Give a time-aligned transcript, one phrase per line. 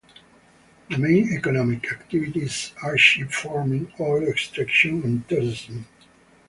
[0.89, 5.85] The main economic activities are sheep farming, oil extraction, and tourism.